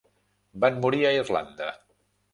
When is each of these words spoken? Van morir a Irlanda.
Van 0.63 0.79
morir 0.85 1.03
a 1.05 1.13
Irlanda. 1.19 1.69